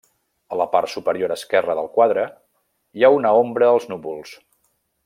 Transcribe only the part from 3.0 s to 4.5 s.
ha una ombra als núvols.